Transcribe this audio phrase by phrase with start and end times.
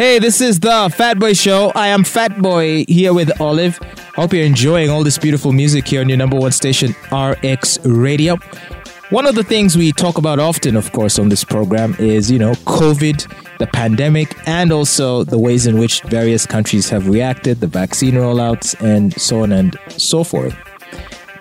[0.00, 1.72] Hey, this is the Fat Boy Show.
[1.74, 3.76] I am Fat Boy here with Olive.
[4.14, 8.36] Hope you're enjoying all this beautiful music here on your number one station, RX Radio.
[9.10, 12.38] One of the things we talk about often, of course, on this program is, you
[12.38, 17.66] know, COVID, the pandemic, and also the ways in which various countries have reacted, the
[17.66, 20.56] vaccine rollouts, and so on and so forth.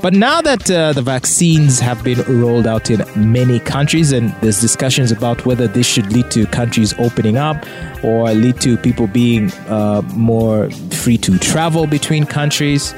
[0.02, 4.62] But now that uh, the vaccines have been rolled out in many countries, and there's
[4.62, 7.58] discussions about whether this should lead to countries opening up
[8.02, 12.94] or lead to people being uh, more free to travel between countries.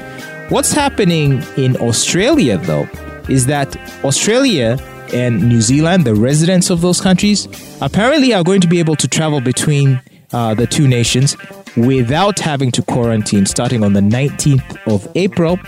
[0.48, 2.88] What's happening in Australia, though,
[3.28, 4.78] is that Australia
[5.12, 7.48] and New Zealand, the residents of those countries,
[7.80, 10.00] apparently are going to be able to travel between
[10.32, 11.36] uh, the two nations
[11.76, 15.58] without having to quarantine starting on the 19th of April.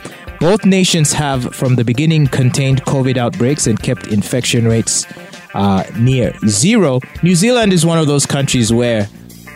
[0.45, 5.07] Both nations have, from the beginning, contained COVID outbreaks and kept infection rates
[5.55, 7.01] uh, near zero.
[7.23, 9.09] New Zealand is one of those countries where,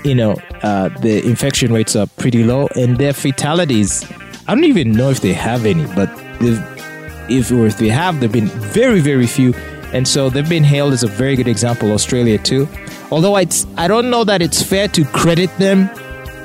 [0.02, 4.10] you know, uh, the infection rates are pretty low and their fatalities.
[4.46, 6.08] I don't even know if they have any, but
[6.40, 9.52] if or if they have, they've been very, very few.
[9.92, 11.92] And so they've been hailed as a very good example.
[11.92, 12.66] Australia too,
[13.10, 15.90] although it's I don't know that it's fair to credit them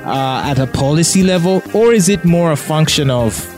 [0.04, 3.53] uh, at a policy level, or is it more a function of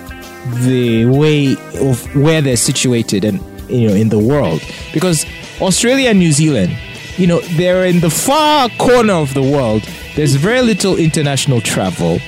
[0.64, 4.62] the way of where they're situated and you know in the world.
[4.92, 5.27] Because
[5.61, 6.77] Australia and New Zealand
[7.16, 9.83] you know they're in the far corner of the world.
[10.14, 12.19] There's very little international travel.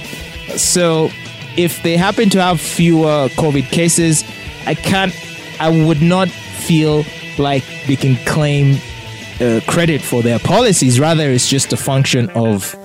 [0.56, 1.10] So
[1.56, 4.22] if they happen to have fewer covid cases
[4.66, 5.12] i can't
[5.58, 7.04] i would not feel
[7.36, 8.78] like they can claim
[9.40, 11.00] uh, credit for their policies.
[11.00, 12.76] Rather it's just a function of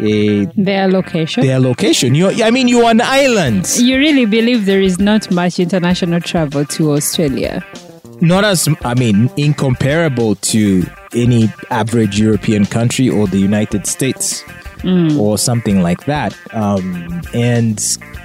[0.00, 1.44] a their location.
[1.44, 2.14] Their location.
[2.14, 3.68] You, I mean, you're an island.
[3.78, 7.64] You really believe there is not much international travel to Australia?
[8.20, 10.84] Not as, I mean, incomparable to
[11.14, 14.44] any average European country or the United States.
[14.82, 15.16] Mm.
[15.16, 16.36] Or something like that.
[16.52, 17.78] Um, and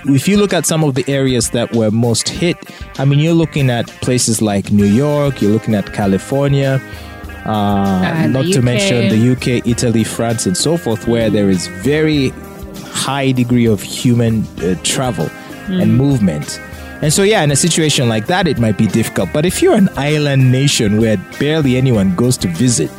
[0.05, 2.57] if you look at some of the areas that were most hit,
[2.97, 6.81] I mean, you're looking at places like New York, you're looking at California,
[7.47, 12.29] uh, not to mention the UK, Italy, France, and so forth, where there is very
[12.85, 15.81] high degree of human uh, travel mm.
[15.81, 16.59] and movement.
[17.01, 19.29] And so, yeah, in a situation like that, it might be difficult.
[19.31, 22.91] But if you're an island nation where barely anyone goes to visit,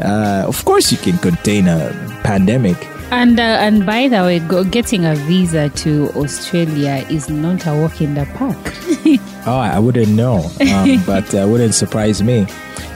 [0.00, 1.92] uh, of course you can contain a
[2.24, 2.76] pandemic.
[3.10, 7.74] And uh, and by the way, go, getting a visa to Australia is not a
[7.76, 9.20] walk in the park.
[9.46, 12.46] oh, I wouldn't know, um, but uh, wouldn't surprise me.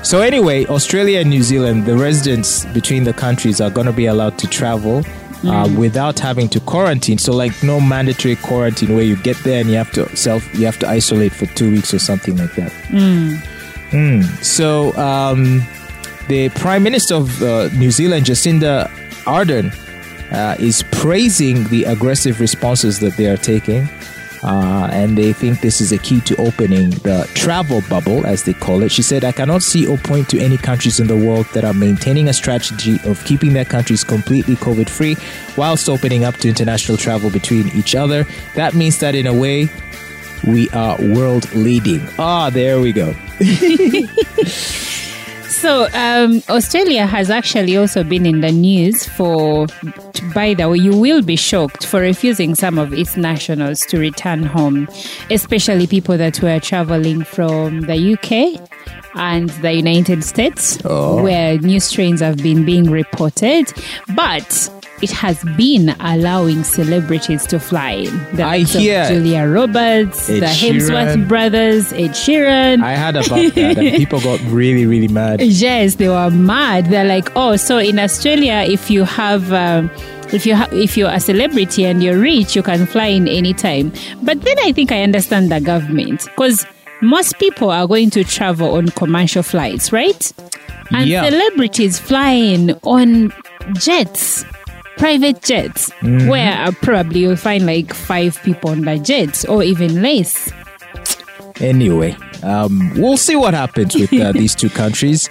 [0.02, 4.06] So, anyway, Australia and New Zealand, the residents between the countries are going to be
[4.06, 5.02] allowed to travel.
[5.44, 5.78] Uh, mm.
[5.78, 7.16] without having to quarantine.
[7.16, 10.64] So like no mandatory quarantine where you get there and you have to self you
[10.66, 12.72] have to isolate for two weeks or something like that.
[12.88, 13.36] Mm.
[13.90, 14.44] Mm.
[14.44, 15.62] So um,
[16.26, 18.88] the Prime Minister of uh, New Zealand, Jacinda
[19.26, 19.72] Ardern,
[20.32, 23.88] uh, is praising the aggressive responses that they are taking.
[24.42, 28.52] Uh, and they think this is a key to opening the travel bubble, as they
[28.52, 28.90] call it.
[28.90, 31.74] She said, I cannot see or point to any countries in the world that are
[31.74, 35.16] maintaining a strategy of keeping their countries completely COVID free
[35.56, 38.26] whilst opening up to international travel between each other.
[38.54, 39.68] That means that in a way,
[40.46, 42.06] we are world leading.
[42.18, 43.14] Ah, there we go.
[45.60, 49.66] So, um, Australia has actually also been in the news for,
[50.32, 54.44] by the way, you will be shocked for refusing some of its nationals to return
[54.44, 54.88] home,
[55.30, 58.70] especially people that were traveling from the UK
[59.16, 61.24] and the United States, oh.
[61.24, 63.72] where new strains have been being reported.
[64.14, 64.70] But
[65.02, 68.36] it has been allowing celebrities to fly in.
[68.36, 72.82] The I hear Julia Roberts, Ed the Hemsworth brothers, Ed Sheeran.
[72.82, 75.40] I heard about that, and people got really, really mad.
[75.40, 76.86] Yes, they were mad.
[76.86, 79.52] They're like, oh, so in Australia, if you have.
[79.52, 79.90] Um,
[80.30, 83.54] if you ha- if you're a celebrity and you're rich, you can fly in any
[83.54, 83.90] time.
[84.22, 86.66] But then I think I understand the government because
[87.00, 90.30] most people are going to travel on commercial flights, right?
[90.90, 91.26] And yeah.
[91.26, 93.32] celebrities flying on
[93.72, 94.44] jets
[94.98, 96.28] private jets, mm-hmm.
[96.28, 100.52] where uh, probably you'll find like five people on the jets or even less.
[101.60, 105.28] Anyway, um, we'll see what happens with uh, these two countries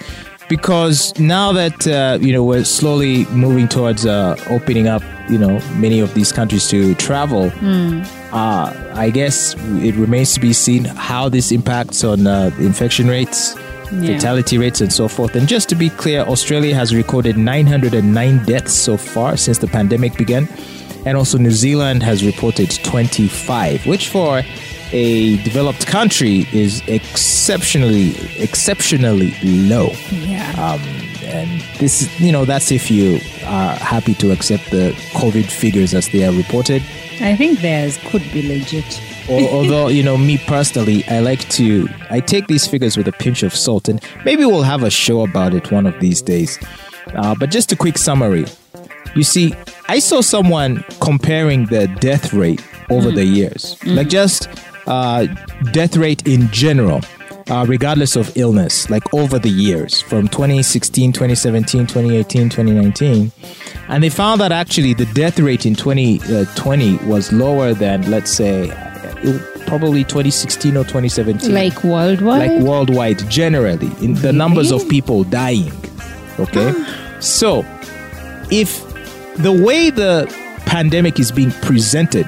[0.48, 5.60] because now that uh, you know we're slowly moving towards uh, opening up, you know,
[5.76, 7.50] many of these countries to travel.
[7.50, 8.06] Mm.
[8.32, 13.54] I guess it remains to be seen how this impacts on uh, infection rates
[13.92, 14.14] yeah.
[14.16, 15.34] fatality rates, and so forth.
[15.36, 20.16] And just to be clear, Australia has recorded 909 deaths so far since the pandemic
[20.16, 20.48] began.
[21.06, 24.42] And also, New Zealand has reported 25, which for
[24.92, 29.90] a developed country is exceptionally exceptionally low.
[30.10, 30.50] Yeah.
[30.58, 30.80] Um,
[31.24, 35.94] and this, is- you know, that's if you are happy to accept the COVID figures
[35.94, 36.82] as they are reported.
[37.20, 39.00] I think theirs could be legit.
[39.28, 43.12] Al- Although, you know, me personally, I like to, I take these figures with a
[43.12, 46.58] pinch of salt, and maybe we'll have a show about it one of these days.
[47.14, 48.46] Uh, but just a quick summary.
[49.14, 49.54] You see,
[49.88, 54.48] I saw someone comparing the death rate over the years, like just
[54.86, 55.26] uh,
[55.72, 57.00] death rate in general,
[57.50, 63.32] uh, regardless of illness, like over the years from 2016, 2017, 2018, 2019.
[63.88, 68.70] And they found that actually the death rate in 2020 was lower than, let's say,
[68.70, 68.87] uh,
[69.24, 72.50] Uh, probably 2016 or 2017 Like worldwide?
[72.50, 75.72] like worldwide generally in the numbers of people dying
[76.38, 76.72] okay?
[76.74, 77.16] Ah.
[77.20, 77.64] So
[78.50, 78.80] if
[79.36, 80.26] the way the
[80.66, 82.26] pandemic is being presented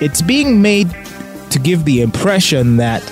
[0.00, 0.90] it's being made
[1.50, 3.02] to give the impression that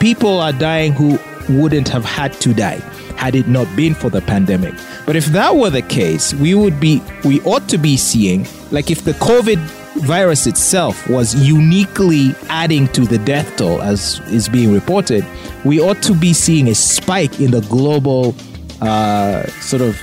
[0.00, 1.18] people are dying who
[1.48, 2.80] wouldn't have had to die
[3.16, 4.74] had it not been for the pandemic.
[5.06, 8.90] But if that were the case we would be we ought to be seeing like
[8.90, 9.58] if the covid
[10.00, 15.24] virus itself was uniquely adding to the death toll as is being reported,
[15.64, 18.34] we ought to be seeing a spike in the global
[18.80, 20.00] uh, sort of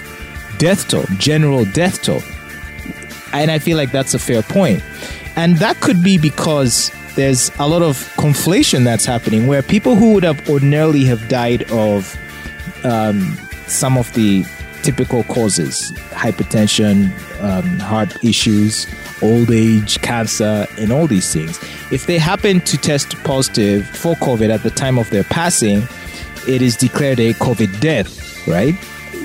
[0.57, 2.21] death toll, general death toll.
[3.33, 4.83] And I feel like that's a fair point.
[5.35, 10.13] And that could be because there's a lot of conflation that's happening where people who
[10.13, 12.17] would have ordinarily have died of
[12.83, 13.37] um,
[13.67, 14.45] some of the
[14.83, 17.07] typical causes hypertension
[17.41, 18.85] um, heart issues
[19.23, 21.57] old age cancer and all these things.
[21.91, 25.83] If they happen to test positive for covid at the time of their passing
[26.47, 28.75] it is declared a covid death right?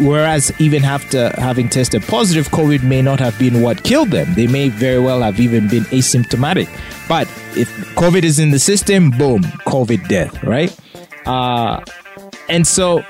[0.01, 4.33] Whereas even after having tested positive covid may not have been what killed them.
[4.35, 6.69] They may very well have even been asymptomatic.
[7.09, 10.75] But if covid is in the system boom covid death right?
[11.27, 11.85] Uh,
[12.49, 13.03] and so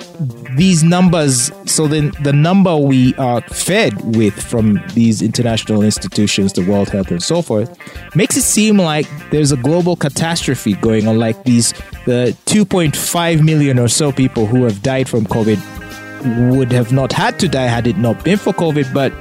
[0.57, 6.65] these numbers, so then the number we are fed with from these international institutions, the
[6.65, 7.79] World Health and so forth,
[8.17, 11.73] makes it seem like there's a global catastrophe going on, like these
[12.05, 17.39] the 2.5 million or so people who have died from COVID would have not had
[17.39, 18.93] to die had it not been for COVID.
[18.93, 19.13] But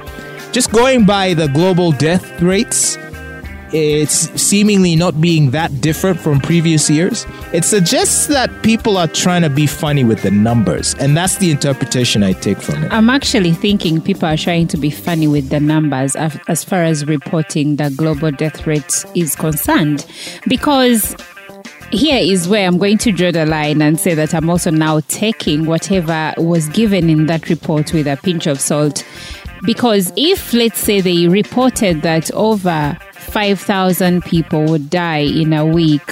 [0.52, 2.97] just going by the global death rates,
[3.72, 7.26] it's seemingly not being that different from previous years.
[7.52, 11.50] It suggests that people are trying to be funny with the numbers, and that's the
[11.50, 12.92] interpretation I take from it.
[12.92, 17.06] I'm actually thinking people are trying to be funny with the numbers as, far as
[17.06, 20.06] reporting the global death rate is concerned.
[20.48, 21.16] Because
[21.90, 25.00] here is where I'm going to draw the line and say that I'm also now
[25.08, 29.04] taking whatever was given in that report with a pinch of salt.
[29.64, 32.96] Because if, let's say, they reported that over
[33.28, 36.10] 5,000 people would die in a week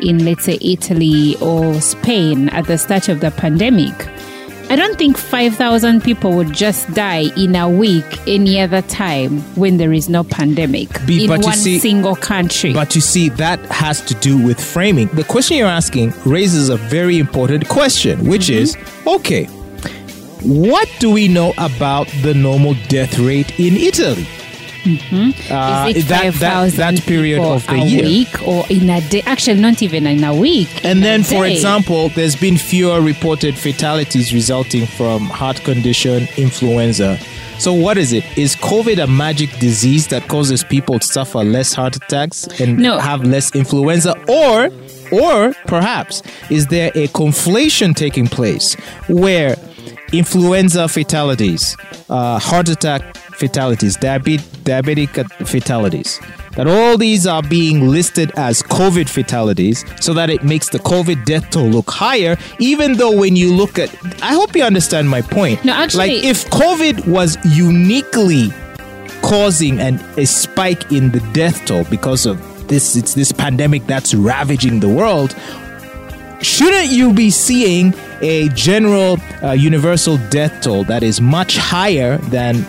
[0.00, 3.94] in, let's say, Italy or Spain at the start of the pandemic,
[4.70, 9.78] I don't think 5,000 people would just die in a week any other time when
[9.78, 12.74] there is no pandemic Be- in one see- single country.
[12.74, 15.08] But you see, that has to do with framing.
[15.08, 18.62] The question you're asking raises a very important question, which mm-hmm.
[18.62, 18.76] is
[19.06, 19.46] okay,
[20.42, 24.26] what do we know about the normal death rate in Italy?
[24.88, 28.02] Uh, is it that, that, that period of the a year.
[28.04, 29.22] week or in a day?
[29.26, 30.68] Actually, not even in a week.
[30.84, 31.52] And then, for day.
[31.52, 37.18] example, there's been fewer reported fatalities resulting from heart condition, influenza.
[37.58, 38.24] So, what is it?
[38.38, 42.98] Is COVID a magic disease that causes people to suffer less heart attacks and No.
[42.98, 44.14] have less influenza?
[44.28, 44.70] Or,
[45.10, 48.74] or perhaps, is there a conflation taking place
[49.08, 49.56] where
[50.12, 51.76] influenza fatalities,
[52.08, 53.02] uh, heart attack
[53.38, 55.10] fatalities, diabetes, diabetic
[55.46, 56.20] fatalities,
[56.56, 61.24] that all these are being listed as COVID fatalities so that it makes the COVID
[61.24, 63.88] death toll look higher, even though when you look at,
[64.22, 65.64] I hope you understand my point.
[65.64, 68.50] No, actually- like if COVID was uniquely
[69.22, 74.14] causing an, a spike in the death toll because of this, it's this pandemic that's
[74.14, 75.34] ravaging the world,
[76.42, 82.64] shouldn't you be seeing a general uh, universal death toll that is much higher than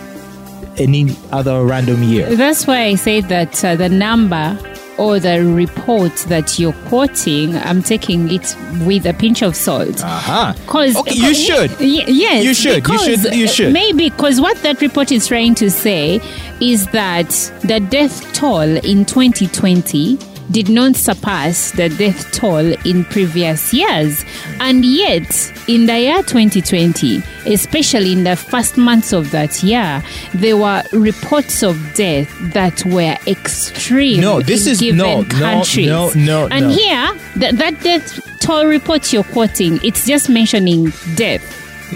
[0.78, 2.34] any other random year?
[2.34, 4.58] That's why I say that uh, the number
[4.98, 8.54] or the report that you're quoting, I'm taking it
[8.86, 10.02] with a pinch of salt.
[10.04, 10.54] Aha.
[10.66, 11.70] Cause, Okay, you should.
[11.80, 13.72] Y- yes, You should, you because, should, you should.
[13.72, 16.20] Maybe because what that report is trying to say
[16.60, 17.30] is that
[17.62, 20.18] the death toll in 2020
[20.50, 24.24] did not surpass the death toll in previous years.
[24.60, 30.02] And yet, in the year 2020, especially in the first months of that year,
[30.34, 34.20] there were reports of death that were extreme.
[34.20, 36.72] No, this is- given no, no, no, no, And no.
[36.72, 41.42] here, th- that death toll report you're quoting, it's just mentioning death,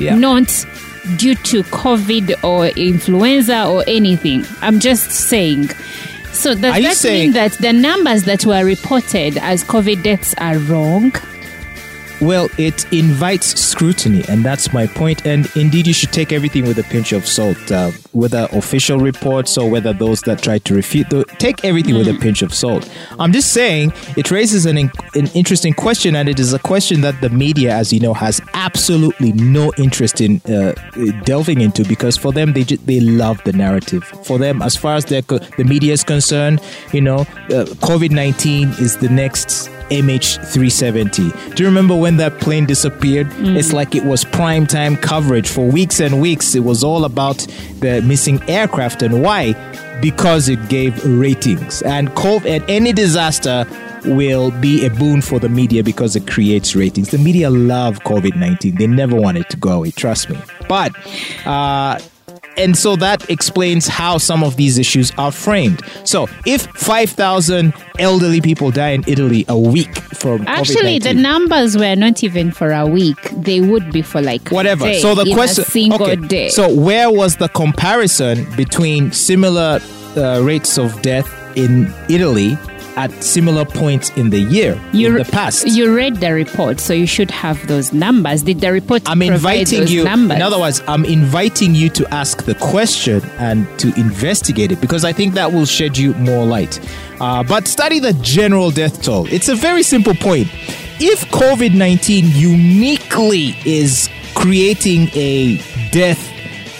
[0.00, 0.14] Yeah.
[0.14, 0.46] not
[1.16, 4.46] due to COVID or influenza or anything.
[4.62, 5.70] I'm just saying.
[6.34, 10.34] So does Are that saying- mean that the numbers that were reported as COVID deaths
[10.38, 11.12] are wrong?
[12.24, 15.26] Well, it invites scrutiny, and that's my point.
[15.26, 19.58] And indeed, you should take everything with a pinch of salt, uh, whether official reports
[19.58, 21.10] or whether those that try to refute.
[21.10, 22.88] The, take everything with a pinch of salt.
[23.18, 27.02] I'm just saying it raises an, in- an interesting question, and it is a question
[27.02, 30.72] that the media, as you know, has absolutely no interest in uh,
[31.24, 34.02] delving into because for them, they ju- they love the narrative.
[34.24, 36.62] For them, as far as their co- the media is concerned,
[36.94, 37.18] you know,
[37.50, 41.54] uh, COVID 19 is the next MH370.
[41.54, 43.28] Do you remember when that plane disappeared?
[43.38, 46.54] It's like it was prime time coverage for weeks and weeks.
[46.54, 47.38] It was all about
[47.80, 49.52] the missing aircraft and why?
[50.00, 51.82] Because it gave ratings.
[51.82, 53.66] And COVID and any disaster
[54.04, 57.10] will be a boon for the media because it creates ratings.
[57.10, 58.76] The media love COVID 19.
[58.76, 60.38] They never want it to go away, trust me.
[60.68, 60.92] But
[61.46, 61.98] uh
[62.56, 65.80] and so that explains how some of these issues are framed.
[66.04, 71.76] So, if 5,000 elderly people die in Italy a week from Actually, the COVID-19, numbers
[71.76, 73.30] were not even for a week.
[73.32, 74.84] They would be for like a whatever.
[74.84, 76.16] day, so the question, single okay.
[76.16, 76.48] day.
[76.48, 79.80] So where was the comparison between similar
[80.16, 82.56] uh, rates of death in Italy
[82.96, 85.66] at similar points in the year in the past?
[85.66, 88.42] You read the report, so you should have those numbers.
[88.42, 90.04] Did the report I'm inviting you.
[90.04, 90.36] numbers?
[90.36, 95.04] In other words, I'm inviting you to ask the question and to investigate it because
[95.04, 96.80] I think that will shed you more light.
[97.20, 99.26] Uh, but study the general death toll.
[99.32, 100.48] It's a very simple point.
[101.00, 105.56] If COVID 19 uniquely is creating a
[105.90, 106.33] death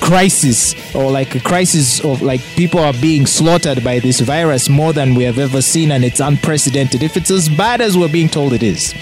[0.05, 4.93] crisis or like a crisis of like people are being slaughtered by this virus more
[4.93, 8.29] than we have ever seen and it's unprecedented if it's as bad as we're being
[8.29, 8.93] told it is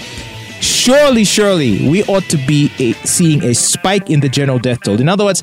[0.63, 4.99] surely, surely, we ought to be a, seeing a spike in the general death toll.
[4.99, 5.41] In other words,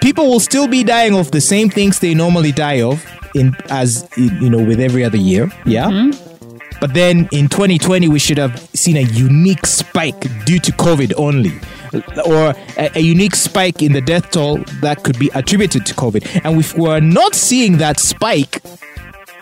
[0.00, 4.08] people will still be dying of the same things they normally die of, in as
[4.16, 5.50] you know, with every other year.
[5.64, 5.86] Yeah.
[5.86, 6.25] Mm-hmm.
[6.86, 11.50] But then in 2020, we should have seen a unique spike due to COVID only,
[12.24, 16.42] or a, a unique spike in the death toll that could be attributed to COVID.
[16.44, 18.62] And if we're not seeing that spike,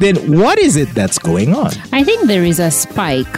[0.00, 1.72] then what is it that's going on?
[1.92, 3.36] I think there is a spike.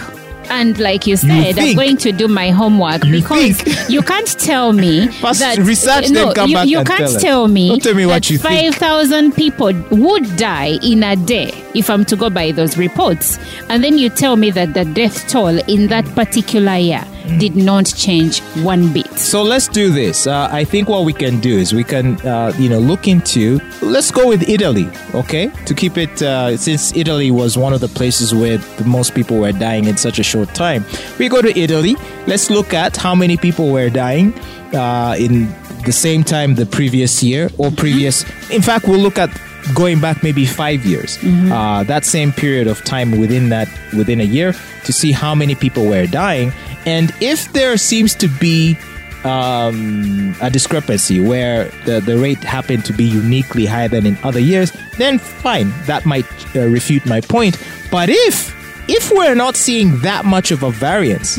[0.50, 3.90] And like you said, I'm going to do my homework You because think?
[3.90, 7.48] you can't tell me First that research, no, you, back you and can't tell tell
[7.48, 8.74] me Don't tell me what you think.
[8.74, 13.38] 5,000 people would die in a day if I'm to go by those reports.
[13.68, 17.04] And then you tell me that the death toll in that particular year
[17.38, 19.06] did not change one bit.
[19.18, 20.26] So let's do this.
[20.26, 23.60] Uh, I think what we can do is we can, uh, you know, look into.
[23.82, 25.48] Let's go with Italy, okay?
[25.66, 29.38] To keep it, uh, since Italy was one of the places where the most people
[29.38, 30.84] were dying in such a short time.
[31.18, 31.96] We go to Italy.
[32.26, 34.32] Let's look at how many people were dying
[34.74, 35.48] uh, in
[35.84, 38.24] the same time the previous year or previous.
[38.50, 39.30] In fact, we'll look at
[39.74, 41.18] going back maybe five years.
[41.52, 44.54] Uh, that same period of time within that within a year
[44.84, 46.52] to see how many people were dying,
[46.86, 48.78] and if there seems to be
[49.24, 54.38] um, a discrepancy where the, the rate happened to be uniquely higher than in other
[54.38, 57.58] years, then fine, that might uh, refute my point.
[57.90, 58.54] But if
[58.88, 61.38] if we're not seeing that much of a variance,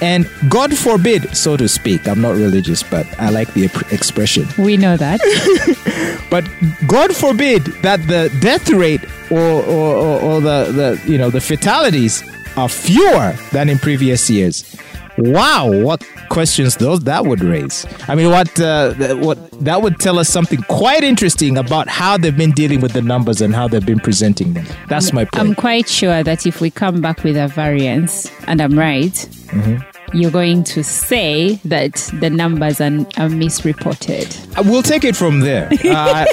[0.00, 4.46] and God forbid, so to speak, I'm not religious, but I like the expression.
[4.56, 5.20] We know that.
[6.30, 6.48] But
[6.86, 11.40] God forbid that the death rate or, or, or, or the, the you know the
[11.40, 12.22] fatalities
[12.56, 14.76] are fewer than in previous years.
[15.18, 17.84] Wow, what questions those that would raise?
[18.08, 22.36] I mean, what uh, what that would tell us something quite interesting about how they've
[22.36, 24.66] been dealing with the numbers and how they've been presenting them.
[24.88, 25.42] That's my point.
[25.42, 29.89] I'm quite sure that if we come back with a variance, and I'm right, Mm-hmm.
[30.12, 34.26] You're going to say that the numbers are, are misreported.
[34.56, 35.68] Uh, We'll take it from there.
[35.90, 36.24] Uh,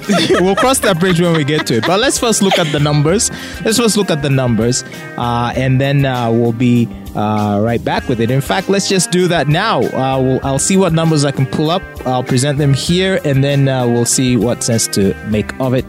[0.42, 1.86] we'll cross that bridge when we get to it.
[1.88, 3.32] But let's first look at the numbers.
[3.66, 4.84] Let's first look at the numbers,
[5.18, 8.30] uh, and then uh, we'll be uh, right back with it.
[8.30, 9.82] In fact, let's just do that now.
[9.82, 11.82] Uh, we'll, I'll see what numbers I can pull up.
[12.06, 15.86] I'll present them here, and then uh, we'll see what sense to make of it.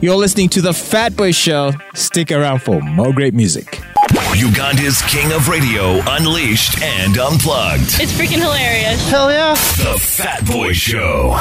[0.00, 1.72] You're listening to the Fat Boy Show.
[1.94, 3.80] Stick around for more great music.
[4.34, 8.00] Uganda's king of radio, unleashed and unplugged.
[8.00, 9.08] It's freaking hilarious.
[9.10, 9.52] Hell yeah!
[9.54, 11.36] The Fat Boy Show.